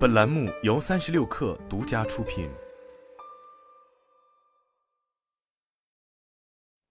[0.00, 2.48] 本栏目由三十六氪独家出品。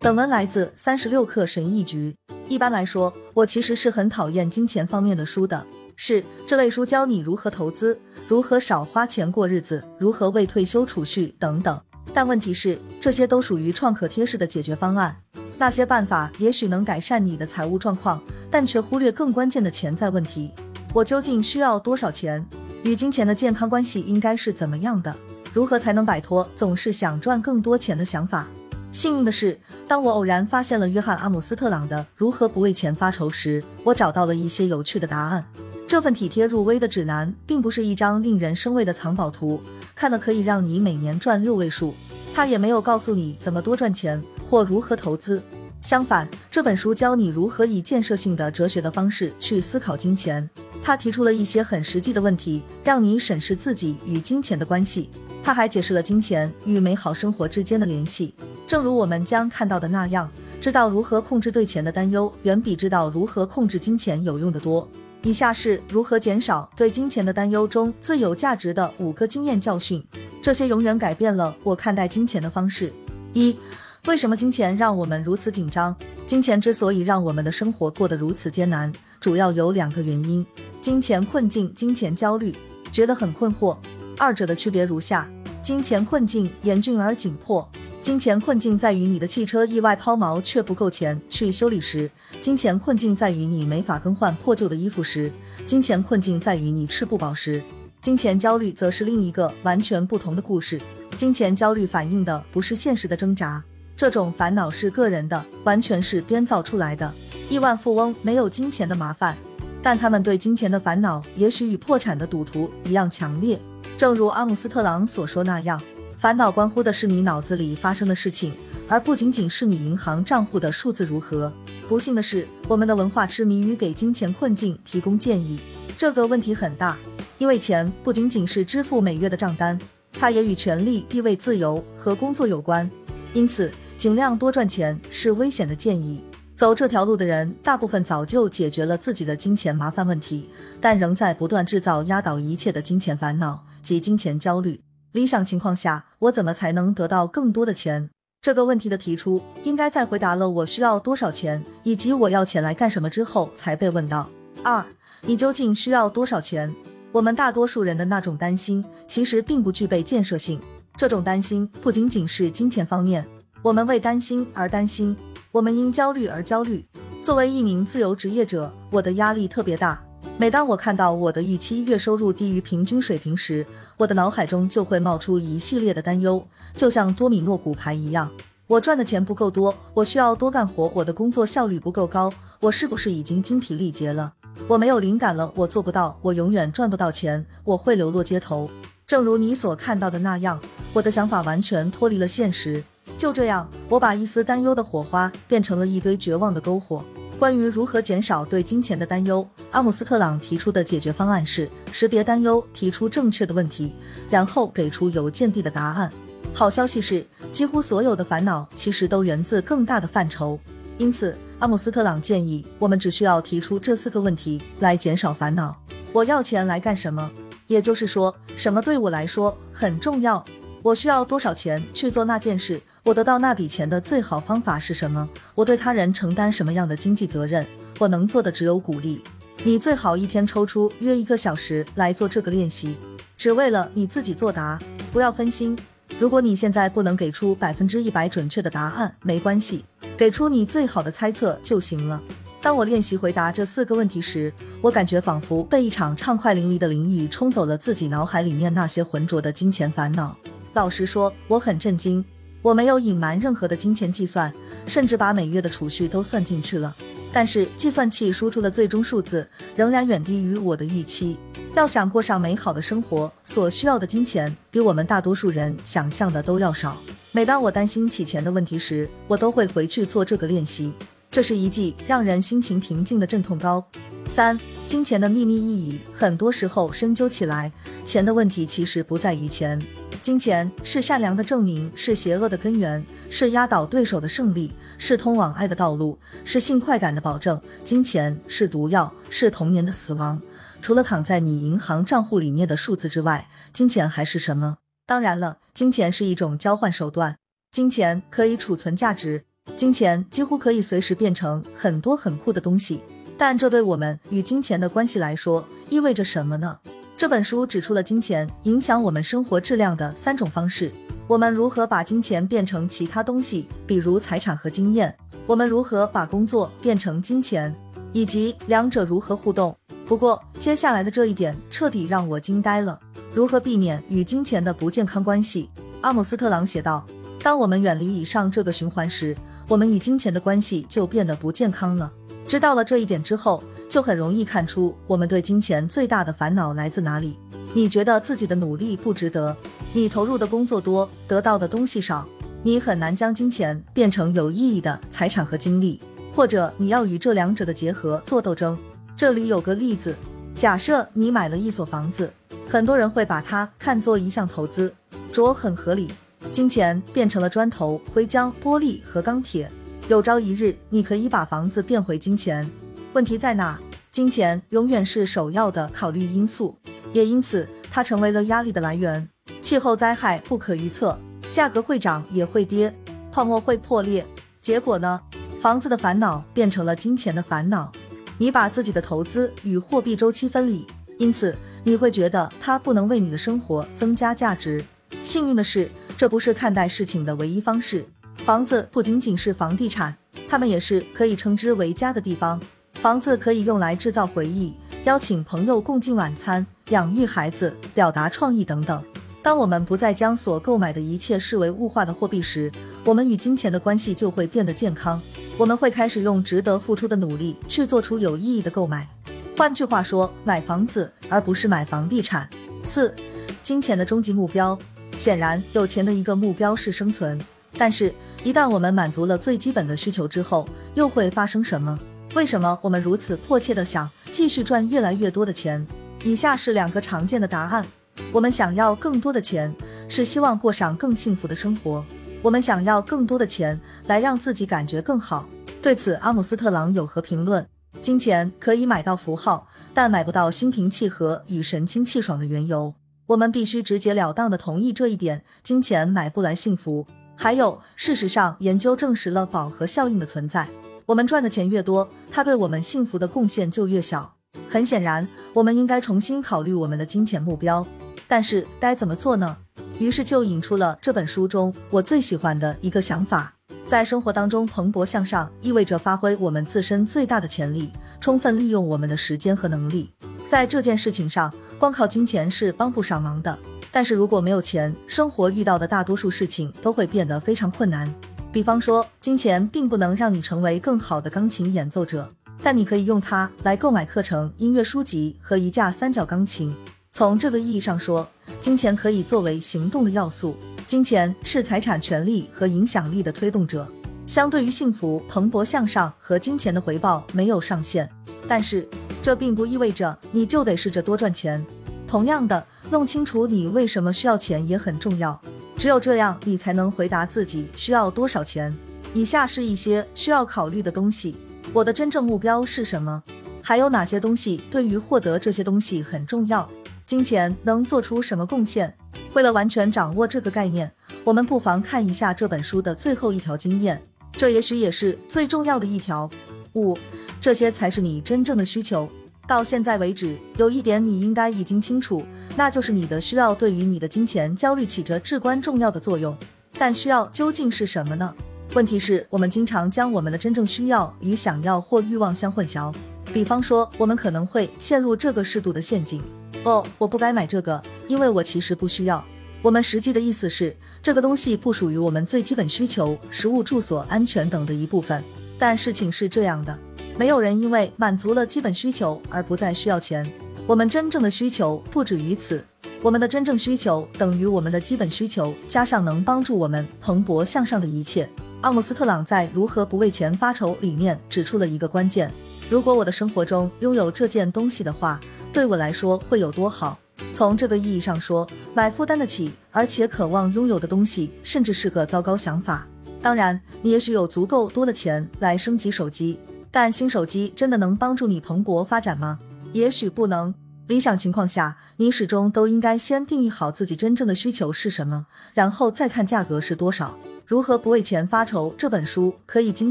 [0.00, 2.16] 本文来自三十六氪神译局。
[2.48, 5.64] 一般来说，我其实是很讨厌金钱方面的书的。
[5.94, 11.80] 是这类书教你如何投资，如何少花钱过日子，如何为退休储蓄等等。
[12.12, 15.22] 但问题是，这些都属于创可贴式的解决方案。
[15.56, 18.20] 那些办法也许能改善你的财务状况，
[18.50, 20.50] 但却忽略更关键的潜在问题。
[20.92, 22.44] 我究竟需要多少钱？
[22.86, 25.12] 与金钱的健康关系应该是怎么样的？
[25.52, 28.46] 如何才能摆脱总是想赚更多钱的想法？
[28.92, 35.44] 幸运的是，当我偶然发现了约翰·阿姆斯特朗的《如何不为钱发愁》时，我找到了一些有趣的答案。
[35.88, 39.60] 这份体贴入微的指南，并不是一张令人生畏的藏宝图，
[39.96, 41.92] 看了可以让你每年赚六位数。
[42.32, 45.42] 它也没有告诉你怎么多赚钱或如何投资。
[45.82, 50.48] 相反，这本书教你如何以建设性的哲学的方式去思考金钱。
[50.86, 55.10] 他提出了一些很实际的问题，让你审视自己与金钱的关系。
[55.42, 58.32] 他还解释了金钱与美好生活之间的联系。
[58.68, 64.88] 正如我们将看到的那样，知道如何控制对钱的担忧，远比知道如何控制金钱有用的多。
[65.22, 70.06] 以下是如何减少对金钱的担忧中最有价值的五个经验教训，
[70.40, 72.92] 这些永远改变了我看待金钱的方式。
[73.32, 73.56] 一、
[74.04, 75.96] 为什么金钱让我们如此紧张？
[76.28, 78.92] 金钱之所以让我们的生活过得如此艰难，
[79.26, 80.46] 主要有两个原因：
[80.80, 82.54] 金钱困境、金钱焦虑。
[82.92, 83.76] 觉得很困惑，
[84.16, 85.28] 二者的区别如下：
[85.60, 87.68] 金钱困境严峻而紧迫。
[88.00, 92.08] 金钱困境在于你的汽车意外抛锚却不够钱去修理时；
[92.40, 95.28] 金钱困境在于你没法更换破旧的衣服时；
[95.66, 97.60] 金钱困境在于你吃不饱时。
[98.00, 100.80] 金钱焦虑则是另一个完全不同的故事。
[101.16, 103.64] 金钱焦虑反映的不是现实的挣扎，
[103.96, 107.12] 这种烦恼是个人的，完全是编造出来的。
[107.48, 109.36] 亿万富翁没有金钱的麻烦，
[109.82, 113.60] 但他们对金钱的烦恼也许与破产的赌徒一样强烈。
[113.96, 115.80] 正如阿姆斯特朗所说那样。
[116.18, 118.52] 烦恼关乎的是你脑子里发生的事情，
[118.88, 121.52] 而不仅仅是你银行账户的数字如何。
[121.88, 125.60] 不幸的是，我们的文化痴迷于给金钱困境提供建议，
[125.96, 126.98] 这个问题很大，
[127.38, 129.78] 因为钱不仅仅是支付每月的账单，
[130.18, 132.90] 它也与权利、地位、自由和工作有关。
[133.34, 136.24] 因此，尽量多赚钱是危险的建议。
[136.56, 140.48] 走这条路的人，大部分早就解决了自己的金钱麻烦问题，
[140.80, 144.80] 但仍在不断制造压倒一切的金钱烦恼及金钱焦虑。
[145.12, 148.08] 理想情况下，我怎么才能得到更多的钱？
[148.40, 154.30] 这个问题的提出，应该在回答了我需要多少钱以及我要钱来干什么之后才被问到。
[154.62, 154.82] 二，
[155.20, 156.74] 你究竟需要多少钱？
[157.12, 160.58] 我们大多数人的那种担心，其实并不具备建设性。
[160.96, 163.26] 这种担心不仅仅是金钱方面，
[163.60, 165.14] 我们为担心而担心，
[165.56, 166.86] 我们因焦虑而焦虑。
[167.22, 169.98] 作为一名自由职业者，我的压力特别大。
[170.36, 173.64] 每当我看到我的预期月收入低于平均水平时，
[173.96, 178.30] 我的脑海中就会冒出一系列的担忧，就像多米诺骨牌一样。
[178.66, 182.30] 我赚的钱不够多，我需要多干活，我的工作效率不够高，
[182.60, 184.34] 我是不是已经精疲力竭了？
[184.68, 188.70] 我没有灵感了，我做不到，我永远赚不到钱，我会流落街头。
[189.06, 190.60] 正如你所看到的那样，
[190.92, 192.84] 我的想法完全脱离了现实。
[193.16, 197.04] 就这样，我把一丝担忧的火花变成了一堆绝望的篝火。
[197.38, 203.94] 关于如何减少对金钱的担忧，阿姆斯特朗提出的解决方案是识别担忧，提出正确的问题，
[204.30, 206.10] 然后给出有见地的答案。
[206.54, 210.58] 好消息是，几乎所有的烦恼其实都源自更大的范畴。
[210.96, 215.76] 因此，阿姆斯特朗建议我们只需要提出这四个问题来减少烦恼：
[216.12, 217.30] 我要钱来干什么？
[217.66, 220.42] 也就是说，什么对我来说很重要？
[220.82, 222.80] 我需要多少钱去做那件事？
[223.06, 225.28] 我得到那笔钱的最好方法是什么？
[225.54, 227.64] 我对他人承担什么样的经济责任？
[228.00, 229.22] 我能做的只有鼓励。
[229.62, 232.96] 你最好一天抽出约一个小时来做这个练习，
[233.38, 234.76] 只为了你自己作答，
[235.12, 235.78] 不要分心。
[236.18, 239.84] 如果你现在不能给出百分之一百准确的答案，没关系，
[240.16, 242.20] 给出你最好的猜测就行了。
[242.60, 244.52] 当我练习回答这四个问题时，
[244.82, 250.36] 我感觉仿佛被一场畅快淋漓的淋雨冲走了自己脑海里面那些浑浊的金钱烦恼。
[250.72, 252.24] 老实说，我很震惊。
[252.62, 254.52] 我没有隐瞒任何的金钱计算，
[254.86, 256.94] 甚至把每月的储蓄都算进去了。
[257.32, 261.36] 但是计算器输出的最终数字仍然远低于我的预期。
[261.74, 266.96] 要想过上美好的生活，所需要的金钱比我们大多数人想象的都要少。
[267.32, 270.92] 每当我担心起钱的问题时，我都会回去做这个练习。
[271.30, 273.84] 这是一剂让人心情平静的镇痛膏。
[274.30, 277.70] 三、金钱的秘密意义，很多时候深究起来，
[278.06, 279.78] 钱的问题其实不在于钱。
[280.26, 287.62] 金钱是善良的证明，是邪恶的根源，是压倒对手的胜利，是通往爱的道路，是性快感的保证。
[287.84, 290.42] 金钱是毒药，是童年的死亡。
[290.82, 294.78] 除了躺在你银行账户里面的数字之外，金钱还是什么？
[295.06, 297.36] 当然了，金钱是一种交换手段，
[297.70, 299.44] 金钱可以储存价值，
[299.76, 303.00] 金钱几乎可以随时变成很多很酷的东西。
[303.38, 306.80] 但这对我们与金钱的关系来说，意味着什么呢？
[307.18, 310.92] 这本书指出了金钱影响我们生活质量的三种方式。
[311.26, 315.16] 我们如何把金钱变成其他东西，比如财产和经验？
[315.46, 317.74] 我们如何把工作变成金钱，
[318.12, 319.74] 以及两者如何互动？
[320.06, 323.00] 不过，接下来的这一点彻底让我惊呆了。
[323.32, 325.70] 如何避免与金钱的不健康关系？
[326.02, 327.06] 阿姆斯特朗写道
[327.42, 329.34] ：“当我们远离以上这个循环时，
[329.68, 332.12] 我们与金钱的关系就变得不健康了。
[332.46, 333.64] 知道了这一点之后，
[333.96, 337.38] 就很容易看出我们对金钱最大的烦恼来自哪里。
[337.72, 339.56] 你觉得自己的努力不值得？
[339.94, 342.28] 你投入的工作多，得到的东西少，
[342.62, 345.98] 你很难将金钱变成有意义的财产和精力，
[346.34, 348.78] 或者你要与这两者的结合做斗争。”
[349.16, 350.14] 这里有个例子，
[350.54, 352.30] 假设你买了一所房子，
[352.68, 354.92] 很多人会把它看作一项投资，
[355.32, 356.12] 着很合理。
[356.52, 359.72] 金钱变成了砖头、灰浆、玻璃和钢铁，
[360.08, 362.70] 有朝一日你可以把房子变回金钱。
[363.14, 363.80] 问题在哪？
[364.16, 366.74] 金钱永远是首要的考虑因素，
[367.12, 369.28] 也因此它成为了压力的来源。
[369.60, 371.20] 气候灾害不可预测，
[371.52, 372.96] 价格会涨也会跌，
[373.30, 374.26] 泡沫会破裂。
[374.62, 375.20] 结果呢？
[375.60, 377.92] 房子的烦恼变成了金钱的烦恼。
[378.38, 380.86] 你把自己的投资与货币周期分离，
[381.18, 381.54] 因此
[381.84, 384.82] 你会觉得它不能为你的生活增加价值。
[385.22, 388.06] 幸运的是，这不是看待事情的唯一方式。
[388.46, 390.16] 房子不仅仅是房地产，
[390.48, 392.58] 它们也是可以称之为家的地方。
[393.06, 394.74] 房子可以用来制造回忆，
[395.04, 399.00] 邀请朋友共进晚餐，养育孩子，表达创意等等。
[399.44, 402.68] 当我们不再将所购买的一切视为物化的货币时，
[403.04, 405.22] 我们与金钱的关系就会变得健康。
[405.56, 409.08] 我们会开始用值得付出的努力去做出有意义的购买。
[409.56, 412.50] 换句话说，买房子而不是买房地产。
[412.82, 413.14] 四、
[413.62, 414.76] 金钱的终极目标。
[415.16, 417.40] 显然，有钱的一个目标是生存。
[417.78, 418.12] 但是，
[418.42, 421.96] 一旦我们满足了最基本的需求之后，又会发生什么？
[422.36, 425.86] 为什么我们如此迫切的想继续赚越来越多的钱？
[426.22, 427.86] 以下是两个常见的答案。
[428.30, 429.74] 我们想要更多的钱，
[430.06, 432.04] 是希望过上更幸福的生活。
[432.42, 435.48] 我们想要更多的钱来让自己感觉更好。
[435.80, 437.66] 对此，阿姆斯特朗有何评论？
[438.02, 442.92] 金钱可以买到符号，但买不到心平气和与神清气爽的缘由。
[443.28, 447.06] 我们必须直截了当的同意这一点：金钱买不来幸福。
[447.34, 450.68] 还有，事实上，研究证实了饱和效应的存在。
[451.06, 454.34] 我们赚的钱越多，它对我们幸福的贡献就越小。
[454.68, 457.86] 很显然，我们应该重新考虑我们的金钱目标。
[458.26, 459.56] 但是该怎么做呢？
[460.00, 463.54] 于是就引出了这本书中我最喜欢的一个想法：
[463.86, 470.10] 在生活当中蓬勃向上，意味着发挥我们自身最大的潜力，充分利用我们的时间和能力。
[470.48, 473.56] 在这件事情上，光靠金钱是帮不上忙的。
[473.92, 478.12] 但是如果没有钱，生活遇到的大多数事情都会变得非常困难。
[478.56, 482.32] 比方说，金钱并不能让你成为更好的钢琴演奏者，
[482.62, 486.74] 但你可以用它来购买课程、音乐书籍和一架三角钢琴。
[487.12, 488.26] 从这个意义上说，
[488.58, 490.56] 金钱可以作为行动的要素。
[490.86, 493.86] 金钱是财产、权利和影响力的推动者。
[494.26, 498.08] 相对于幸福、蓬勃向上和金钱的回报没有上限，
[498.48, 498.88] 但是
[499.20, 501.62] 这并不意味着你就得试着多赚钱。
[502.08, 505.38] 同样的，弄清楚你为什么需要钱也很重要。
[505.78, 508.74] 只有这样，你才能回答自己需要多少钱。
[509.12, 511.36] 以下是一些需要考虑的东西：
[511.72, 513.22] 我的真正目标是什么？
[513.62, 516.68] 还有哪些东西对于获得这些东西很重要？
[517.04, 518.96] 金钱能做出什么贡献？
[519.34, 520.90] 为了完全掌握这个概念，
[521.24, 524.02] 我们不妨看一下这本书的最后一条经验，
[524.32, 526.28] 这也许也是最重要的一条。
[526.74, 526.96] 五，
[527.40, 529.08] 这些才是你真正的需求。
[529.46, 532.24] 到现在为止，有一点你应该已经清楚，
[532.56, 536.36] 那就是你的需要对于你的金钱焦虑起着至关重要的作用。
[536.78, 538.34] 但需要究竟是什么呢？
[538.74, 542.92] 问题是我们经常将我们的真正需要与想要或欲望相混淆。
[543.32, 546.22] 比方说，我们可能会陷入这个适度的陷阱。
[546.64, 549.24] 哦，我不该买这个，因为我其实不需要。
[549.62, 555.22] 我们实际的意思是，这个东西不属于我们最基本需求，食物、住所、安全等的一部分。
[555.58, 556.78] 但事情是这样的，
[557.18, 560.30] 没有人因为满足了基本需求而不再需要钱。
[560.66, 562.64] 我们真正的需求不止于此，
[563.02, 568.28] 我们的真正需求等于我们的基本需求加上能帮助我们蓬勃向上的一切。
[568.60, 572.32] 阿姆斯特朗在《如何不为钱发愁》里面指出了一个关键：
[572.68, 575.20] 如果我的生活中拥有这件东西的话。
[575.52, 576.98] 对我来说会有多好？
[577.32, 582.86] 从这个意义上说，买负担得起而且渴望拥有的东西，甚至是个糟糕想法。
[583.22, 586.38] 当然，你也许有足够多的钱来升级手机，
[586.78, 589.38] 但新手机真的能帮助你蓬勃发展吗？
[589.72, 590.54] 也许不能。
[590.88, 597.16] 理想情况下，你始终都应该先定义好自己真正的需求是什么，然后再看价格是多少。
[597.46, 598.74] 如何不为钱发愁？
[598.76, 599.90] 这本书可以经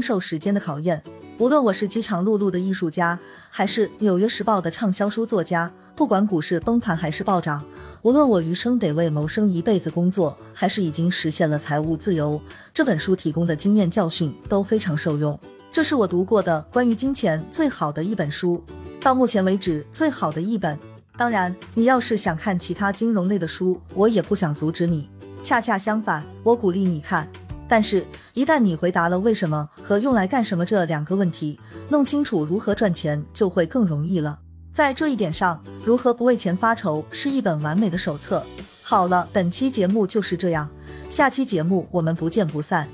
[0.00, 1.02] 受时间的考验。
[1.38, 3.18] 无论我是饥肠辘辘的艺术家，
[3.50, 7.64] 还是《纽约时报》的畅销书作家，不管股市崩盘还是暴涨，
[8.02, 12.40] 无论我余生得为谋生一辈子工作，还是已经实现了财务自由，
[12.72, 15.36] 这本书提供的经验教训都非常受用。
[15.76, 18.64] 这是我读过的关于金钱最好的一本书。
[18.98, 20.78] 到目前为止最好的一本。
[21.18, 25.10] 当然，你要是想看其他金融类的书，我也不想阻止你。
[25.42, 27.28] 恰恰相反，我鼓励你看。
[27.68, 34.38] 但是，一旦你回答了为什么和用来干什么这两个问题，弄清楚如何赚钱就会更容易了。
[34.72, 38.42] 在这一点上，如何不为钱发愁是一本完美的手册。
[38.82, 40.70] 好了，本期节目就是这样，
[41.10, 42.88] 下期节目我们不见不散。